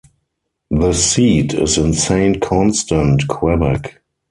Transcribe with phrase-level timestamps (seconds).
[0.71, 4.01] The seat is in Saint-Constant, Quebec.